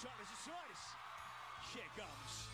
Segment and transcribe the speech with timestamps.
[0.00, 0.78] Senhoras e senhores,
[1.74, 2.48] chegamos.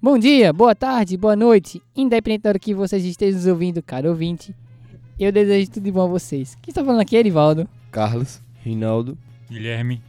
[0.00, 4.08] Bom dia, boa tarde, boa noite, independente da hora que vocês estejam nos ouvindo, cara
[4.08, 4.54] ouvinte.
[5.18, 6.56] Eu desejo tudo de bom a vocês.
[6.62, 7.68] Quem está falando aqui é Erivaldo.
[7.90, 9.18] Carlos, Rinaldo,
[9.50, 10.00] Guilherme,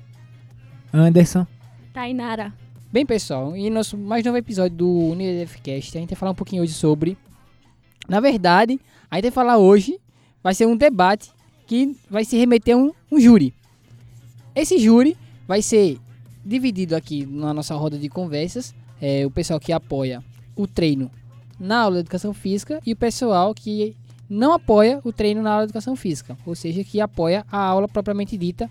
[0.93, 1.47] Anderson.
[1.91, 2.53] Tainara.
[2.97, 6.63] Bem, pessoal, em nosso mais novo episódio do UniFcast, a gente vai falar um pouquinho
[6.63, 7.15] hoje sobre.
[8.09, 8.79] Na verdade,
[9.11, 9.99] a gente vai falar hoje,
[10.41, 11.31] vai ser um debate
[11.67, 13.53] que vai se remeter a um, um júri.
[14.55, 15.15] Esse júri
[15.47, 15.99] vai ser
[16.43, 18.73] dividido aqui na nossa roda de conversas.
[18.99, 20.23] é, o pessoal que apoia
[20.55, 21.11] o treino
[21.59, 23.95] na aula de educação física e o pessoal que
[24.27, 27.87] não apoia o treino na aula de educação física, ou seja, que apoia a aula
[27.87, 28.67] propriamente dita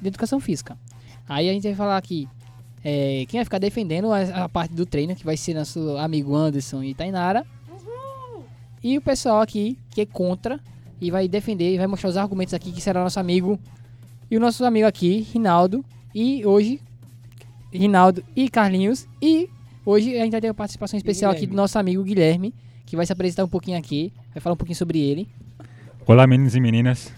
[0.00, 0.78] de educação física.
[1.28, 2.28] Aí a gente vai falar aqui
[2.84, 6.36] é, quem vai ficar defendendo a, a parte do treino, que vai ser nosso amigo
[6.36, 7.46] Anderson e Tainara.
[8.82, 10.60] E o pessoal aqui que é contra
[11.00, 13.58] e vai defender e vai mostrar os argumentos aqui, que será nosso amigo.
[14.30, 15.82] E o nosso amigo aqui, Rinaldo.
[16.14, 16.78] E hoje,
[17.72, 19.08] Rinaldo e Carlinhos.
[19.22, 19.48] E
[19.86, 23.06] hoje a gente vai ter uma participação especial aqui do nosso amigo Guilherme, que vai
[23.06, 25.26] se apresentar um pouquinho aqui, vai falar um pouquinho sobre ele.
[26.06, 27.10] Olá meninos e meninas,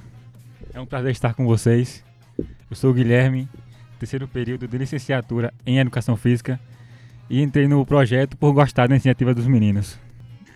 [0.72, 2.04] é um prazer estar com vocês.
[2.38, 3.48] Eu sou o Guilherme,
[3.98, 6.60] terceiro período de licenciatura em Educação Física
[7.28, 9.98] e entrei no projeto por gostar da iniciativa dos meninos.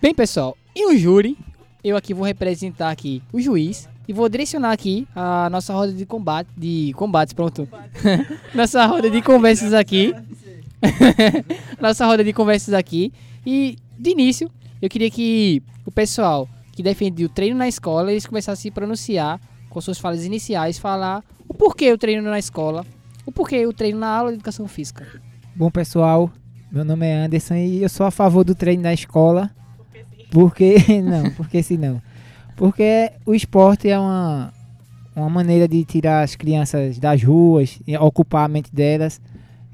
[0.01, 1.37] Bem, pessoal, e o júri,
[1.83, 6.05] eu aqui vou representar aqui o juiz e vou direcionar aqui a nossa roda de
[6.05, 7.67] combate, de combates, pronto.
[8.53, 10.13] nossa roda de conversas aqui.
[11.79, 13.13] nossa roda de conversas aqui.
[13.45, 14.49] E de início,
[14.81, 18.71] eu queria que o pessoal que defendia o treino na escola, eles começassem a se
[18.71, 19.39] pronunciar
[19.69, 22.85] com suas falas iniciais, falar o porquê o treino na escola,
[23.31, 25.07] o porquê o treino na aula de educação física.
[25.55, 26.29] Bom, pessoal,
[26.69, 29.49] meu nome é Anderson e eu sou a favor do treino na escola.
[30.29, 32.01] Porque não, porque se não.
[32.57, 34.53] Porque o esporte é uma,
[35.15, 39.19] uma maneira de tirar as crianças das ruas, e ocupar a mente delas.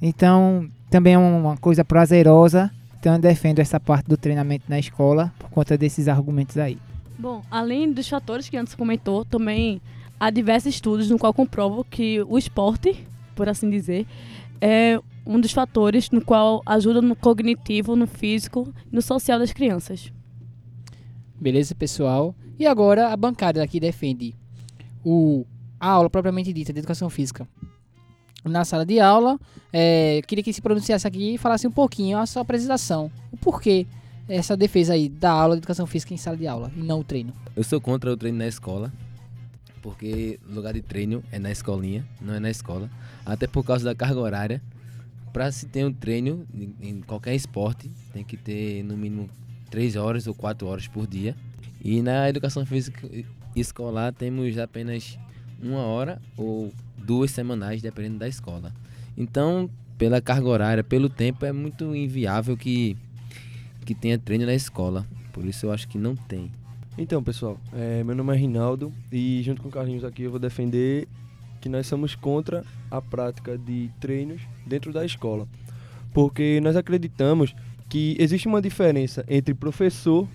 [0.02, 2.72] Então, também é uma coisa prazerosa.
[3.00, 6.78] Então, eu defendo essa parte do treinamento na escola por conta desses argumentos aí.
[7.18, 9.82] Bom, além dos fatores que antes comentou, também
[10.20, 13.04] há diversos estudos no qual comprovam que o esporte,
[13.38, 14.06] por assim dizer,
[14.60, 19.54] é um dos fatores no qual ajuda no cognitivo, no físico e no social das
[19.54, 20.12] crianças.
[21.40, 22.34] Beleza, pessoal?
[22.58, 24.34] E agora a bancada aqui defende
[25.06, 25.46] o,
[25.80, 27.48] a aula propriamente dita de educação física.
[28.44, 29.40] Na sala de aula,
[29.72, 33.12] é, queria que se pronunciasse aqui e falasse um pouquinho a sua apresentação.
[33.32, 33.86] O porquê
[34.28, 37.04] essa defesa aí da aula de educação física em sala de aula e não o
[37.04, 37.34] treino.
[37.56, 38.92] Eu sou contra o treino na escola,
[39.82, 42.90] porque lugar de treino é na escolinha, não é na escola.
[43.26, 44.62] Até por causa da carga horária.
[45.34, 46.48] Para se ter um treino
[46.82, 49.30] em qualquer esporte, tem que ter no mínimo
[49.70, 51.36] 3 horas ou 4 horas por dia.
[51.84, 53.08] E na educação física
[53.56, 55.18] escolar temos apenas
[55.62, 58.74] uma hora ou duas semanais, dependendo da escola.
[59.16, 62.96] Então, pela carga horária, pelo tempo, é muito inviável que,
[63.86, 65.06] que tenha treino na escola.
[65.32, 66.52] Por isso eu acho que não tem.
[66.98, 70.40] Então, pessoal, é, meu nome é Rinaldo e junto com o Carlinhos aqui eu vou
[70.40, 71.08] defender
[71.62, 75.48] que nós somos contra a prática de treinos dentro da escola.
[76.12, 77.56] Porque nós acreditamos
[77.88, 80.28] que existe uma diferença entre professor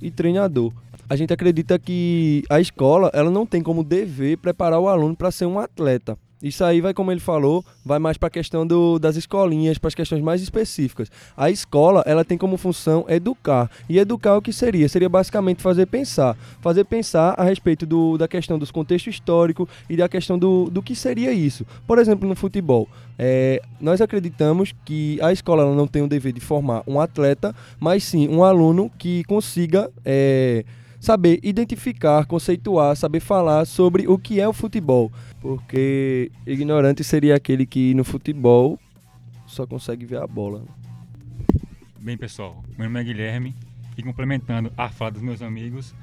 [0.00, 0.72] e treinador.
[1.08, 5.32] A gente acredita que a escola ela não tem como dever preparar o aluno para
[5.32, 6.16] ser um atleta.
[6.44, 9.88] Isso aí vai, como ele falou, vai mais para a questão do, das escolinhas, para
[9.88, 11.10] as questões mais específicas.
[11.34, 13.70] A escola, ela tem como função educar.
[13.88, 14.86] E educar o que seria?
[14.86, 16.36] Seria basicamente fazer pensar.
[16.60, 20.82] Fazer pensar a respeito do, da questão dos contextos históricos e da questão do, do
[20.82, 21.64] que seria isso.
[21.86, 22.86] Por exemplo, no futebol.
[23.18, 28.04] É, nós acreditamos que a escola não tem o dever de formar um atleta, mas
[28.04, 29.90] sim um aluno que consiga...
[30.04, 30.62] É,
[31.04, 35.12] saber identificar, conceituar, saber falar sobre o que é o futebol.
[35.44, 38.78] Porque ignorante seria aquele que no futebol
[39.46, 40.62] só consegue ver a bola.
[42.00, 43.54] Bem pessoal, meu nome é Guilherme
[43.94, 45.94] e complementando a fala dos meus amigos,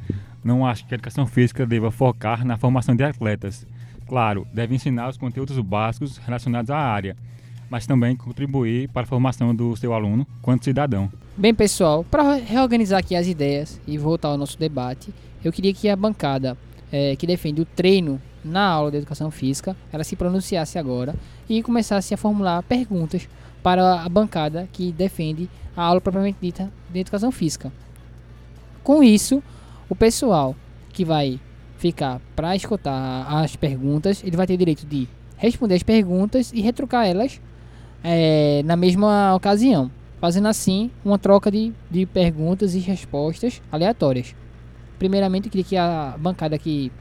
[0.44, 3.66] não acho que a educação física deva focar na formação de atletas.
[4.08, 7.18] Claro, deve ensinar os conteúdos básicos relacionados à área,
[7.68, 11.12] mas também contribuir para a formação do seu aluno quanto cidadão.
[11.36, 15.12] Bem, pessoal, para reorganizar aqui as ideias e voltar ao nosso debate,
[15.44, 16.56] eu queria que a bancada
[16.92, 21.16] eh, que defende o treino na aula de educação física, ela se pronunciasse agora
[21.48, 23.28] e começasse a formular perguntas
[23.62, 27.72] para a bancada que defende a aula propriamente dita de educação física.
[28.84, 29.44] Com isso,
[29.90, 30.56] o pessoal
[30.92, 31.40] que vai
[31.78, 35.08] ficar para escutar as perguntas, ele vai ter direito de
[35.38, 37.42] responder as perguntas e retrucar elas
[38.04, 39.90] eh, na mesma ocasião.
[40.20, 44.36] fazendo assim uma troca de, de perguntas e respostas aleatórias.
[45.00, 46.92] Primeiramente, eu queria que a bancada que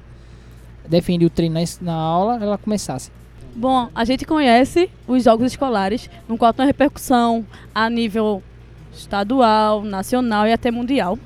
[0.90, 3.10] defende o treino na, aula, ela começasse.
[3.54, 8.42] Bom, a gente conhece os jogos escolares, no qual tem repercussão a nível
[8.92, 11.18] estadual, nacional e até mundial,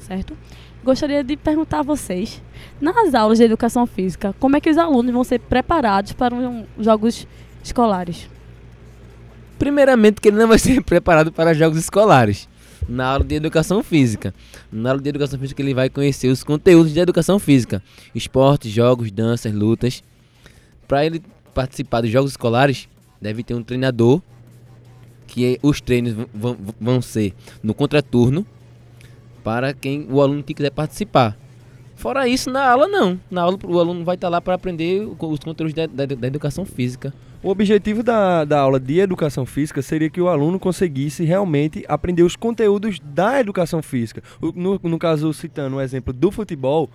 [0.00, 0.36] certo?
[0.84, 2.42] Gostaria de perguntar a vocês,
[2.80, 6.64] nas aulas de educação física, como é que os alunos vão ser preparados para um-
[6.76, 7.26] os jogos
[7.62, 8.28] escolares?
[9.58, 12.48] Primeiramente que ele não vai ser preparado para jogos escolares.
[12.88, 14.34] Na aula de educação física.
[14.70, 17.82] Na aula de educação física ele vai conhecer os conteúdos de educação física.
[18.14, 20.02] Esportes, jogos, danças, lutas.
[20.86, 21.22] Para ele
[21.54, 22.88] participar dos jogos escolares,
[23.20, 24.20] deve ter um treinador.
[25.26, 26.26] Que os treinos
[26.78, 28.46] vão ser no contraturno.
[29.42, 31.38] Para quem o aluno que quiser participar.
[32.02, 33.18] Fora isso, na aula não.
[33.30, 36.64] Na aula o aluno vai estar lá para aprender os conteúdos da, da- da educação
[36.64, 37.14] física.
[37.40, 42.24] O objetivo da, da aula de educação física seria que o aluno conseguisse realmente aprender
[42.24, 44.20] os conteúdos da educação física.
[44.54, 46.90] No, no caso, citando o exemplo do futebol,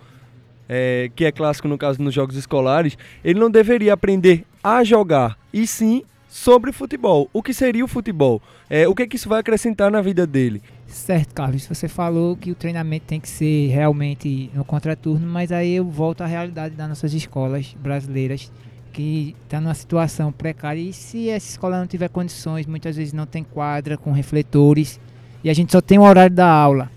[0.68, 5.38] é, que é clássico no caso nos jogos escolares, ele não deveria aprender a jogar,
[5.54, 7.28] e sim sobre futebol.
[7.32, 8.40] O que seria o futebol?
[8.68, 10.62] É, o que, que isso vai acrescentar na vida dele?
[10.86, 11.66] Certo, Carlos.
[11.66, 16.22] Você falou que o treinamento tem que ser realmente no contraturno, mas aí eu volto
[16.22, 18.52] à realidade das nossas escolas brasileiras,
[18.92, 20.80] que está numa situação precária.
[20.80, 25.00] E se essa escola não tiver condições, muitas vezes não tem quadra com refletores,
[25.42, 26.90] e a gente só tem o horário da aula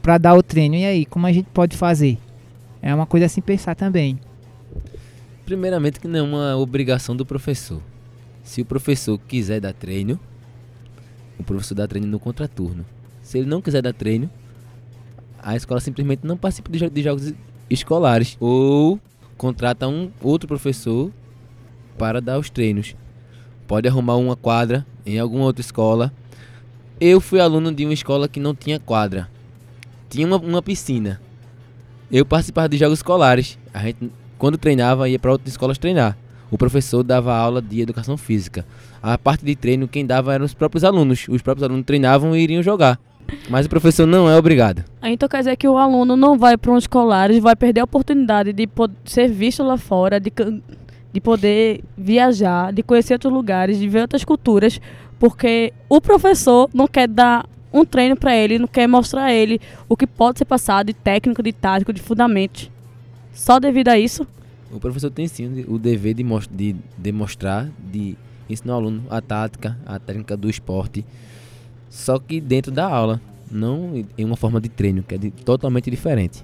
[0.00, 0.74] para dar o treino.
[0.74, 2.18] E aí, como a gente pode fazer?
[2.80, 4.18] É uma coisa a se pensar também.
[5.44, 7.82] Primeiramente que não é uma obrigação do professor.
[8.50, 10.18] Se o professor quiser dar treino,
[11.38, 12.84] o professor dá treino no contraturno.
[13.22, 14.28] Se ele não quiser dar treino,
[15.40, 17.32] a escola simplesmente não participa de, jo- de jogos
[17.70, 18.98] escolares ou
[19.38, 21.12] contrata um outro professor
[21.96, 22.96] para dar os treinos.
[23.68, 26.12] Pode arrumar uma quadra em alguma outra escola.
[27.00, 29.30] Eu fui aluno de uma escola que não tinha quadra.
[30.08, 31.20] Tinha uma, uma piscina.
[32.10, 33.56] Eu participava de jogos escolares.
[33.72, 36.18] A gente quando treinava, ia para outras escolas treinar.
[36.50, 38.66] O professor dava aula de educação física.
[39.02, 41.26] A parte de treino, quem dava eram os próprios alunos.
[41.28, 42.98] Os próprios alunos treinavam e iriam jogar.
[43.48, 44.84] Mas o professor não é obrigado.
[45.02, 47.84] Então quer dizer que o aluno não vai para um escolar, ele vai perder a
[47.84, 48.68] oportunidade de
[49.04, 50.32] ser visto lá fora, de,
[51.12, 54.80] de poder viajar, de conhecer outros lugares, de ver outras culturas,
[55.18, 59.60] porque o professor não quer dar um treino para ele, não quer mostrar a ele
[59.88, 62.70] o que pode ser passado de técnico, de tático, de fundamentos.
[63.32, 64.26] Só devido a isso,
[64.72, 68.16] O professor tem sim o dever de, de demonstrar, de
[68.48, 71.04] ensinar ao aluno a tática, a técnica do esporte.
[71.88, 73.20] Só que dentro da aula,
[73.50, 76.42] não em uma forma de treino, que é de- totalmente diferente.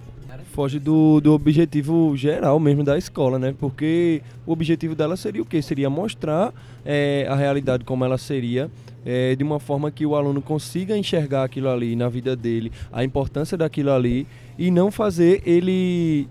[0.53, 3.55] Foge do, do objetivo geral mesmo da escola, né?
[3.59, 5.61] Porque o objetivo dela seria o quê?
[5.61, 6.51] Seria mostrar
[6.83, 8.71] eh, a realidade como ela seria,
[9.05, 13.05] eh, de uma forma que o aluno consiga enxergar aquilo ali na vida dele, a
[13.05, 14.27] importância daquilo ali,
[14.59, 16.27] e não fazer ele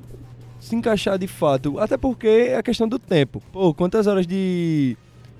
[0.65, 1.79] se encaixar de fato.
[1.79, 3.41] Até porque é a questão do tempo.
[3.51, 4.97] Pô, quantas horas de,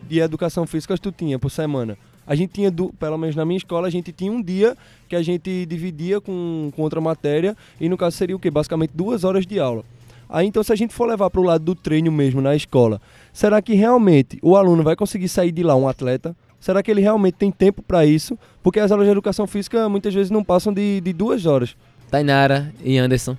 [0.08, 1.98] de educação física tu tinha por semana?
[2.28, 4.76] A gente tinha, du- pelo menos na minha escola, a gente tinha um dia
[5.08, 8.50] que a gente dividia com, com outra matéria, e no caso seria o quê?
[8.50, 9.84] Basicamente duas horas de aula.
[10.28, 13.00] Aí então, se a gente for levar para o lado do treino mesmo na escola,
[13.32, 16.36] será que realmente o aluno vai conseguir sair de lá um atleta?
[16.60, 18.38] Será que ele realmente tem tempo para isso?
[18.64, 21.76] Porque as aulas de educação física muitas vezes não passam de, de duas horas.
[22.10, 23.38] Tainara e Anderson,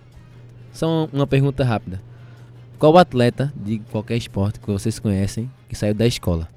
[0.76, 2.00] só uma pergunta rápida.
[2.78, 6.48] Qual atleta de qualquer esporte que vocês conhecem que saiu da escola?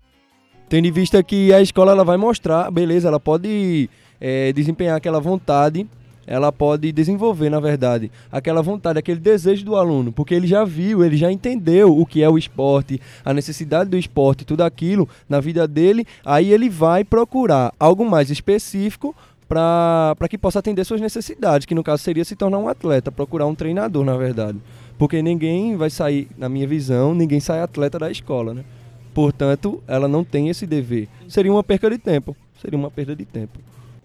[0.67, 3.89] Tendo em vista que a escola ela vai mostrar, beleza, ela pode
[4.21, 5.87] eh, desempenhar aquela vontade,
[6.27, 11.03] ela pode desenvolver, na verdade, aquela vontade, aquele desejo do aluno, porque ele já viu,
[11.03, 15.39] ele já entendeu o que é o esporte, a necessidade do esporte, tudo aquilo na
[15.39, 19.15] vida dele, aí ele vai procurar algo mais específico
[19.49, 23.47] para que possa atender suas necessidades, que no caso seria se tornar um atleta, procurar
[23.47, 24.59] um treinador, na verdade.
[24.95, 28.63] Porque ninguém vai sair, na minha visão, ninguém sai atleta da escola, né?
[29.11, 31.07] Portanto, ela não tem esse dever.
[31.27, 32.37] Seria uma perca de tempo.
[32.61, 33.57] Seria uma perda de tempo.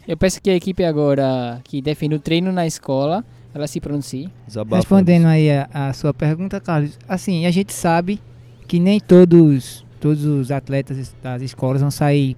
[0.09, 3.23] Eu peço que a equipe agora que defende o treino na escola,
[3.53, 4.31] ela se pronuncie.
[4.47, 8.19] Desabafa, Respondendo aí a, a sua pergunta, Carlos, assim, a gente sabe
[8.67, 12.35] que nem todos, todos os atletas das escolas vão sair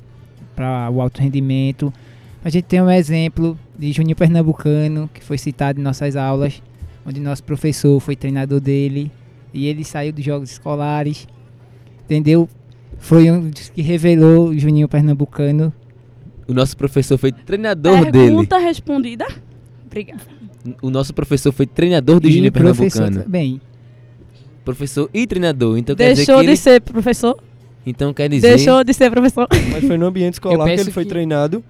[0.57, 1.93] para o alto rendimento.
[2.47, 6.63] A gente tem um exemplo de Juninho Pernambucano, que foi citado em nossas aulas,
[7.05, 9.11] onde nosso professor foi treinador dele,
[9.53, 11.27] e ele saiu dos jogos escolares,
[12.05, 12.49] entendeu?
[13.01, 15.73] Foi um dos que revelou o Juninho Pernambucano.
[16.47, 18.29] O nosso professor foi treinador dele.
[18.29, 19.27] pergunta respondida.
[19.85, 20.23] Obrigada.
[20.81, 23.23] O nosso professor foi treinador do e professor Pernambucano.
[23.25, 23.61] também.
[24.65, 25.77] Professor e treinador.
[25.79, 26.57] Então quer dizer Deixou que de ele...
[26.57, 27.37] ser professor?
[27.85, 28.51] Então quer dizer...
[28.55, 29.49] Deixou de ser professor.
[29.73, 31.65] Mas foi no ambiente escolar que ele foi que- treinado.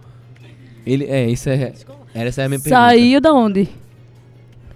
[0.86, 1.72] Ele, é, isso é.
[2.14, 2.80] Era essa é a minha pergunta.
[2.80, 3.68] Saiu da onde?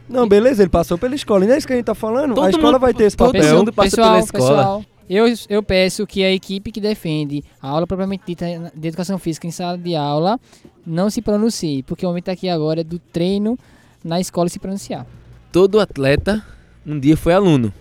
[0.08, 1.44] Não, beleza, ele passou pela escola.
[1.44, 2.34] E não é isso que a gente tá falando?
[2.34, 3.56] Todo a escola mundo- vai ter esse todo papel.
[3.58, 4.56] mundo passa pessoal, pela escola.
[4.56, 9.18] pessoal, eu, eu peço que a equipe que defende a aula propriamente dita de educação
[9.18, 10.38] física em sala de aula
[10.84, 13.56] não se pronuncie, porque o momento aqui agora é do treino
[14.04, 15.06] na escola se pronunciar.
[15.52, 16.44] Todo atleta
[16.84, 17.72] um dia foi aluno.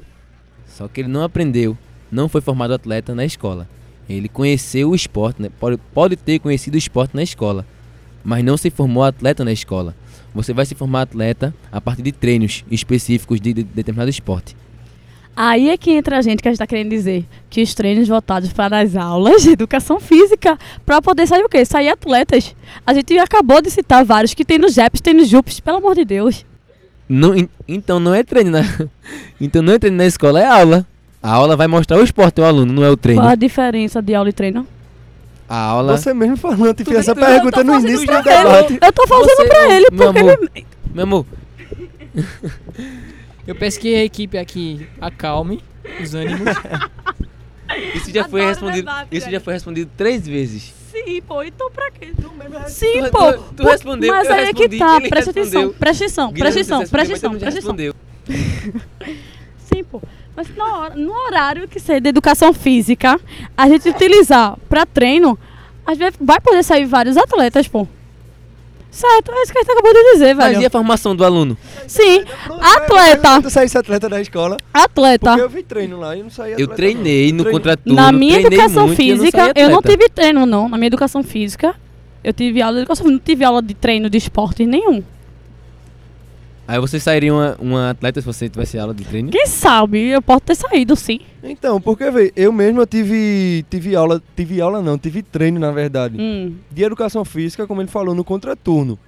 [0.67, 1.75] Só que ele não aprendeu,
[2.11, 3.67] não foi formado atleta na escola.
[4.07, 5.49] Ele conheceu o esporte, né?
[5.59, 7.65] pode, pode ter conhecido o esporte na escola,
[8.23, 9.95] mas não se formou atleta na escola.
[10.33, 14.55] Você vai se formar atleta a partir de treinos específicos de, de determinado esporte.
[15.35, 18.07] Aí é que entra a gente que a gente tá querendo dizer que os treinos
[18.07, 21.63] voltados para as aulas de educação física, para poder sair o quê?
[21.63, 22.53] Sair atletas.
[22.85, 25.95] A gente acabou de citar vários que tem no JEPs, tem no JUPs, pelo amor
[25.95, 26.45] de Deus.
[27.07, 28.61] Não, en- então não é treino na,
[29.39, 30.85] então não é treino na escola, é aula.
[31.23, 33.21] A aula vai mostrar o esporte ao aluno, não é o treino.
[33.21, 34.67] Qual a diferença de aula e treino?
[35.49, 35.97] A aula.
[35.97, 38.21] Você mesmo falou, eu te fiz Tu- essa tu- pergunta Eu tô no início pra
[38.21, 38.37] do ele.
[38.43, 38.79] debate.
[38.81, 40.65] Eu tô fazendo Você- pra ele, meu porque amor, ele...
[40.93, 41.25] Meu amor,
[43.47, 45.63] Eu peço que a equipe aqui acalme
[46.01, 46.41] os ânimos.
[47.95, 48.85] isso já foi respondido.
[48.85, 50.73] debate, Isso já foi respondido três vezes.
[50.91, 52.11] Sim, pô, então pra quê?
[52.67, 53.33] Sim, Tu- pô.
[53.33, 56.59] tu- tu Por- respondeu, Mas eu aí é que tá, presta atenção, presta atenção, presta
[56.59, 57.51] atenção, presta atenção, presta atenção.
[57.55, 57.95] respondeu.
[59.73, 60.01] Sim, pô.
[60.39, 63.19] Mas na hora- no horário que ser de educação física,
[63.57, 65.37] a gente utilizar pra treino,
[65.85, 67.85] às vezes vai poder sair vários atletas, pô.
[68.89, 70.67] Certo, é isso que a gente acabou de dizer, Mas e velho.
[70.67, 71.57] a formação do aluno?
[71.85, 72.23] Sim,
[72.61, 75.29] atleta, Tu saísse atleta da escola, atleta.
[75.31, 77.39] porque eu vi treino lá e não saí Eu treinei não.
[77.39, 77.59] no Treino.
[77.59, 78.01] contraturno.
[78.01, 80.69] Na minha educação muito e eu não física, eu não tive treino, não.
[80.69, 81.75] Na minha educação física,
[82.23, 85.03] eu tive aula de educação física, não tive aula de treino de esporte nenhum.
[86.69, 89.31] Aí você sairia uma, uma atleta se você tivesse aula de treino?
[89.31, 91.19] Quem sabe, eu posso ter saído, sim.
[91.41, 95.71] Então, porque, vê, eu mesmo eu tive, tive aula, tive aula não, tive treino, na
[95.71, 96.53] verdade, Hum.
[96.69, 98.99] de educação física, como ele falou, no contraturno.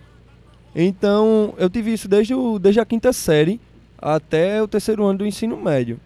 [0.76, 3.62] Então, eu tive isso desde, o, desde a quinta série
[3.96, 6.00] até o terceiro ano do ensino médio.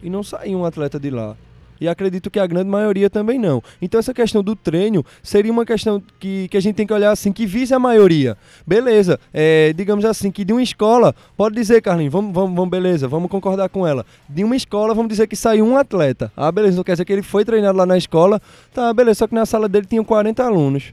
[0.00, 1.36] E não saí um atleta de lá.
[1.80, 3.62] E acredito que a grande maioria também não.
[3.80, 7.10] Então essa questão do treino seria uma questão que, que a gente tem que olhar
[7.10, 8.36] assim, que vise a maioria.
[8.66, 13.08] Beleza, é, digamos assim, que de uma escola, pode dizer, Carlinhos, vamos, vamos, vamos, beleza,
[13.08, 14.04] vamos concordar com ela.
[14.28, 16.30] De uma escola, vamos dizer que saiu um atleta.
[16.36, 18.40] Ah, beleza, não quer dizer que ele foi treinado lá na escola.
[18.74, 20.92] Tá, beleza, só que na sala dele tinham 40 alunos.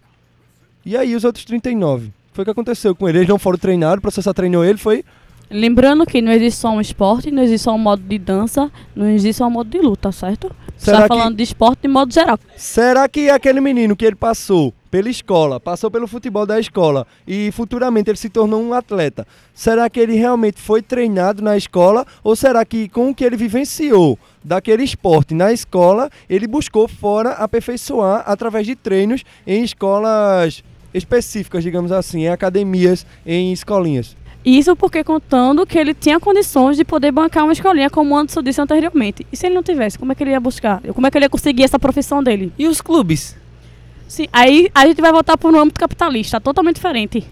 [0.86, 2.12] E aí os outros 39?
[2.32, 3.18] Foi o que aconteceu com ele.
[3.18, 5.04] Eles não foram treinados, o professor treinou ele, foi
[5.50, 9.10] Lembrando que não existe só um esporte, não existe só um modo de dança, não
[9.10, 10.54] existe só um modo de luta, certo?
[10.78, 12.40] Você Será tá que- falando de esporte de modo geral.
[12.56, 17.52] Será que aquele menino que ele passou pela escola, passou pelo futebol da escola e
[17.52, 22.36] futuramente ele se tornou um atleta, será que ele realmente foi treinado na escola ou
[22.36, 28.24] será que com o que ele vivenciou daquele esporte na escola, ele buscou fora aperfeiçoar
[28.26, 34.16] através de treinos em escolas específicas, digamos assim, em academias, em escolinhas?
[34.50, 38.42] Isso porque contando que ele tinha condições de poder bancar uma escolinha, como o Anderson
[38.42, 39.28] disse anteriormente.
[39.30, 40.82] E se ele não tivesse, como é que ele ia buscar?
[40.94, 42.54] Como é que ele ia conseguir essa profissão dele?
[42.58, 43.36] E os clubes?
[44.08, 47.26] Sim, aí a gente vai voltar para um âmbito capitalista, totalmente diferente.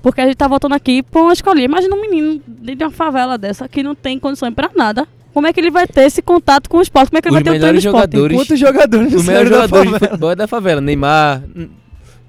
[0.00, 1.64] Porque a gente tá voltando aqui para uma escolinha.
[1.64, 5.08] Imagina um menino de uma favela dessa que não tem condições para nada.
[5.34, 7.08] Como é que ele vai ter esse contato com o esporte?
[7.10, 8.12] Como é que ele Os vai ter o treino melhores de esporte?
[8.12, 9.98] jogadores- Quantos jogadores O melhor saíram da jogador de favela?
[10.10, 10.80] futebol é da favela.
[10.80, 11.42] Neymar.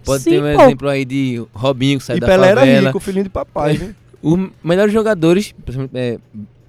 [0.06, 0.64] Pode Sim, ter um pô.
[0.64, 2.88] exemplo aí de Robinho que saiu E da Pelé era favela.
[2.88, 3.96] rico, filhinho de papai, viu?
[4.22, 5.54] Os melhores jogadores,
[5.94, 6.18] é,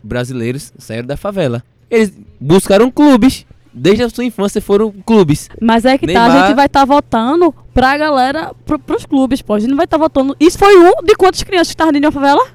[0.02, 1.62] brasileiros, saíram da favela.
[1.90, 3.44] Eles buscaram clubes.
[3.72, 5.49] Desde a sua infância foram clubes.
[5.60, 9.40] Mas é que tá, a Neymar- gente vai estar votando pra galera, pro, pros clubes,
[9.42, 9.54] pô.
[9.54, 10.34] A gente não vai estar votando.
[10.40, 12.49] Isso foi um de quantas crianças que estavam dentro de uma favela?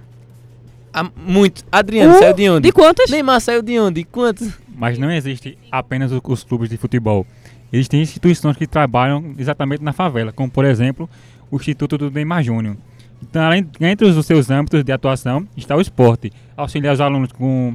[0.94, 1.64] Há muito.
[1.72, 2.62] Adriano Um saiu de onde?
[2.68, 3.10] De quantas?
[3.10, 4.04] Neymar saiu de onde?
[4.04, 4.50] Quantos?
[4.76, 7.26] Mas não existe apenas os clubes de futebol.
[7.72, 11.10] Existem instituições que trabalham exatamente na favela, como por exemplo
[11.50, 12.78] o Instituto do Neymar Júnior.
[13.22, 17.74] Então, além, entre os seus âmbitos de atuação está o esporte, auxiliar os alunos com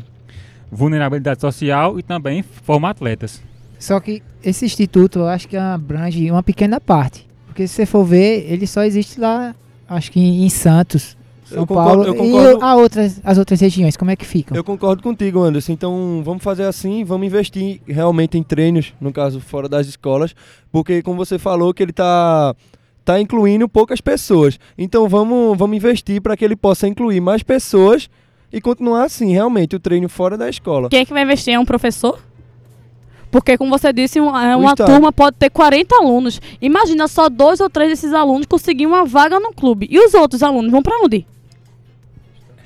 [0.71, 3.43] vulnerabilidade social e também formar atletas.
[3.79, 7.27] Só que esse instituto eu acho que abrange uma pequena parte.
[7.47, 9.55] Porque se você for ver, ele só existe lá,
[9.89, 11.17] acho que em Santos,
[11.51, 12.65] São Eu concordo- Paulo eu e concordo.
[12.65, 14.57] a outras, as outras regiões, como é que ficam?
[14.57, 15.73] Eu concordo contigo, Anderson.
[15.73, 20.35] Então vamos fazer assim, vamos investir realmente em treinos, no caso fora das escolas,
[20.73, 22.55] porque como você falou que ele tá
[23.05, 24.59] tá incluindo poucas pessoas.
[24.79, 28.09] Então vamos vamos investir para que ele possa incluir mais pessoas
[28.53, 30.89] e continuar assim, realmente o treino fora da escola.
[30.89, 31.55] Quem é que vai investir?
[31.55, 32.19] É um professor?
[33.31, 34.91] Porque, como você disse, uma Estado.
[34.91, 36.41] turma pode ter 40 alunos.
[36.61, 39.87] Imagina só dois ou três desses alunos conseguir uma vaga no clube.
[39.89, 41.25] E os outros alunos vão pra onde?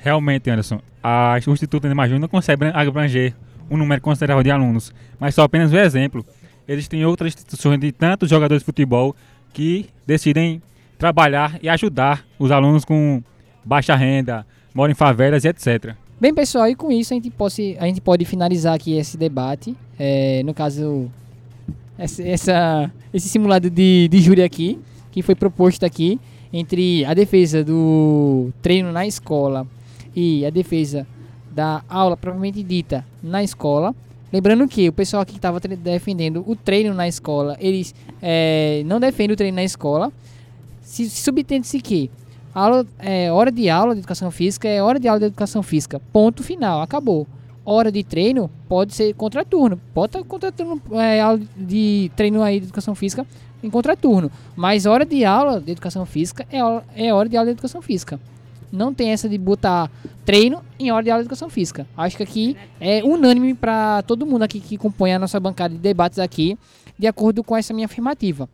[0.05, 3.33] Realmente, Anderson, a, o Neymar Júnior não consegue abranger
[3.71, 6.23] um número considerável de alunos, mas só apenas um exemplo.
[6.67, 9.15] Existem outras instituições de tantos jogadores de futebol
[9.51, 10.61] que decidem
[10.99, 13.23] trabalhar e ajudar os alunos com
[13.65, 14.45] baixa renda,
[14.75, 15.95] moram em favelas e etc.
[16.21, 19.75] Bem, pessoal, e com isso a gente pode, a gente pode finalizar aqui esse debate.
[19.97, 21.09] É, no caso,
[21.97, 24.77] essa- esse simulado de, de júri aqui,
[25.11, 26.19] que foi proposto aqui
[26.53, 29.65] entre a defesa do treino na escola
[30.15, 31.05] e a defesa
[31.51, 33.95] da aula propriamente dita na escola.
[34.31, 38.99] Lembrando que o pessoal aqui que estava defendendo o treino na escola, eles é, não
[38.99, 40.11] defendem o treino na escola.
[40.81, 42.09] Se, subtende-se que
[42.53, 46.01] aula, é, hora de aula de educação física é hora de aula de educação física.
[46.11, 47.27] Ponto final, acabou.
[47.63, 49.79] Hora de treino pode ser contraturno.
[49.95, 53.25] Estar contraturno, é, aula de treino aí de educação física
[53.63, 54.29] em contraturno.
[54.55, 56.59] Mas hora de aula de educação física é,
[57.07, 58.19] é hora de aula de educação física.
[58.71, 59.89] Não tem essa de botar
[60.25, 61.87] treino em hora de aula de educação física.
[61.95, 65.79] Acho que aqui é unânime para todo mundo aqui que compõe a nossa bancada de
[65.79, 66.57] debates aqui,
[66.97, 68.49] de acordo com essa minha afirmativa.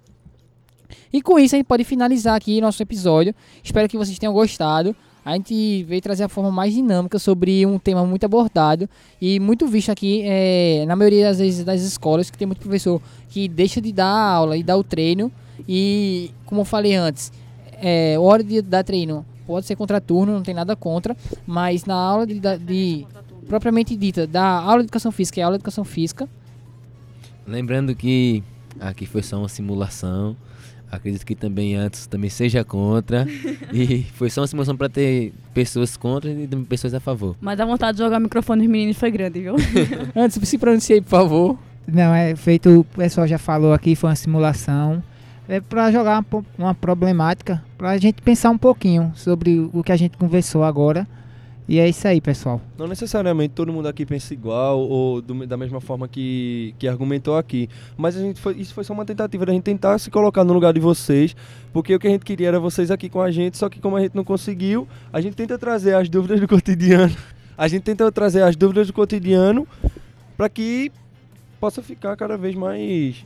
[1.12, 3.34] E com isso a gente pode finalizar aqui nosso episódio.
[3.63, 4.96] Espero que vocês tenham gostado.
[5.24, 8.89] A gente veio trazer a forma mais dinâmica sobre um tema muito abordado
[9.22, 13.00] e muito visto aqui eh, na maioria das vezes das escolas, que tem muito professor
[13.30, 15.32] que deixa de dar aula e dá o treino.
[15.68, 17.32] E como eu falei antes,
[17.82, 21.15] é, hora de dar treino pode ser contraturno, não tem nada contra,
[21.46, 23.05] mas na aula de, da- de
[23.48, 26.27] propriamente dita, da aula de educação física é aula de educação física,
[27.46, 28.43] Lembrando que
[28.79, 30.38] aqui foi só uma simulação.
[30.91, 33.25] Acredito que também antes também seja contra.
[33.74, 37.36] e foi só uma simulação para ter pessoas contra e pessoas a favor.
[37.41, 39.55] Mas a vontade de jogar o microfone nos meninos foi grande, viu?
[40.15, 41.58] Antes, se pronunciei, por favor.
[41.88, 45.03] Não, é feito, o pessoal já falou aqui, foi uma simulação.
[45.48, 46.24] É para jogar
[46.57, 51.07] uma, problemática, pra gente pensar um pouquinho sobre o que a gente conversou agora.
[51.67, 52.60] E é isso aí, pessoal.
[52.77, 57.38] Não necessariamente todo mundo aqui pensa igual ou do- da mesma forma que, que argumentou
[57.38, 57.69] aqui.
[57.95, 60.53] Mas a gente foi, isso foi só uma tentativa da gente tentar se colocar no
[60.53, 61.36] lugar de vocês.
[61.71, 63.95] Porque o que a gente queria era vocês aqui com a gente, só que como
[63.95, 67.16] a gente não conseguiu, a gente tenta trazer as dúvidas do cotidiano.
[67.57, 69.66] A gente tenta trazer as dúvidas do cotidiano
[70.35, 70.92] para que
[71.59, 73.24] possa ficar cada vez mais.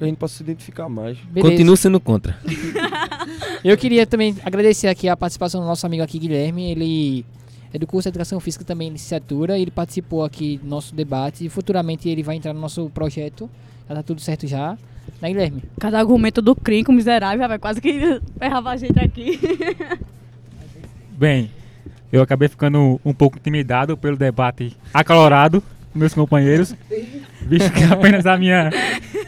[0.00, 1.18] Que a gente possa se identificar mais.
[1.18, 1.50] Beleza.
[1.50, 2.34] Continuo sendo contra.
[3.62, 6.70] Eu queria também agradecer aqui a participação do nosso amigo aqui, Guilherme.
[6.70, 7.26] Ele
[7.70, 9.58] é do curso de Educação Física também, licenciatura.
[9.58, 13.50] Ele participou aqui do nosso debate e futuramente ele vai entrar no nosso projeto.
[13.86, 14.78] Já tá tudo certo já.
[15.20, 15.64] Né, Guilherme?
[15.78, 19.38] Cada argumento do Crinco miserável, vai quase que ferrava a gente aqui.
[21.10, 21.50] Bem,
[22.10, 26.74] eu acabei ficando um pouco intimidado pelo debate acalorado com meus companheiros,
[27.42, 28.70] visto que é apenas a minha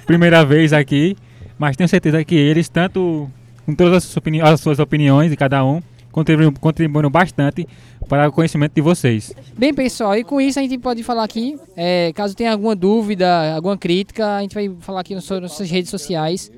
[0.06, 1.16] primeira vez aqui,
[1.58, 3.30] mas tenho certeza que eles, tanto
[3.66, 7.66] com todas as suas, opini- as suas opiniões de cada um, contribuíram, contribuíram bastante
[8.08, 9.32] para o conhecimento de vocês.
[9.56, 11.56] Bem, pessoal, e com isso a gente pode falar aqui.
[11.76, 15.90] é, caso tenha alguma dúvida, alguma crítica, a gente vai falar aqui nas nossas redes
[15.90, 16.50] sociais.